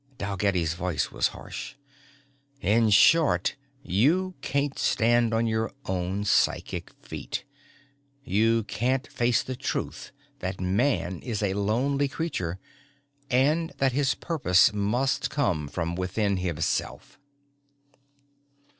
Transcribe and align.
Dalgetty's 0.17 0.73
voice 0.73 1.11
was 1.11 1.27
harsh. 1.27 1.75
"In 2.59 2.89
short, 2.89 3.55
you 3.83 4.33
can't 4.41 4.79
stand 4.79 5.31
on 5.31 5.45
your 5.45 5.71
own 5.85 6.23
psychic 6.25 6.89
feet. 7.03 7.43
You 8.23 8.63
can't 8.63 9.05
face 9.05 9.43
the 9.43 9.55
truth 9.55 10.11
that 10.39 10.59
man 10.59 11.21
is 11.21 11.43
a 11.43 11.53
lonely 11.53 12.07
creature 12.07 12.57
and 13.29 13.73
that 13.77 13.91
his 13.91 14.15
purpose 14.15 14.73
must 14.73 15.29
come 15.29 15.67
from 15.67 15.93
within 15.93 16.37
himself." 16.37 17.19